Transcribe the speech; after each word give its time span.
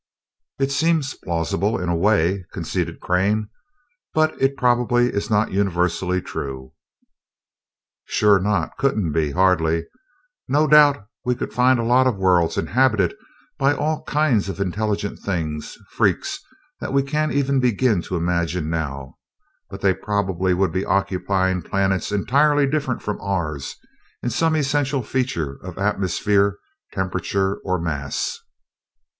"It 0.57 0.71
seems 0.71 1.13
plausible, 1.13 1.79
in 1.79 1.87
a 1.87 1.95
way," 1.95 2.43
conceded 2.53 2.99
Crane, 2.99 3.49
"but 4.15 4.33
it 4.41 4.57
probably 4.57 5.09
is 5.13 5.29
not 5.29 5.51
universally 5.51 6.23
true." 6.23 6.73
"Sure 8.05 8.39
not 8.39 8.75
couldn't 8.79 9.11
be, 9.11 9.29
hardly. 9.29 9.85
No 10.47 10.65
doubt 10.65 11.05
we 11.23 11.35
could 11.35 11.53
find 11.53 11.77
a 11.79 11.83
lot 11.83 12.07
of 12.07 12.17
worlds 12.17 12.57
inhabited 12.57 13.13
by 13.59 13.75
all 13.75 14.03
kinds 14.05 14.49
of 14.49 14.59
intelligent 14.59 15.19
things 15.19 15.77
freaks 15.91 16.39
that 16.79 16.93
we 16.93 17.03
can't 17.03 17.31
even 17.31 17.59
begin 17.59 18.01
to 18.01 18.17
imagine 18.17 18.71
now 18.71 19.19
but 19.69 19.81
they 19.81 19.93
probably 19.93 20.55
would 20.55 20.71
be 20.71 20.83
occupying 20.83 21.61
planets 21.61 22.11
entirely 22.11 22.65
different 22.65 23.03
from 23.03 23.21
ours 23.21 23.75
in 24.23 24.31
some 24.31 24.55
essential 24.55 25.03
feature 25.03 25.59
of 25.63 25.77
atmosphere, 25.77 26.57
temperature, 26.91 27.57
or 27.63 27.79
mass." 27.79 28.39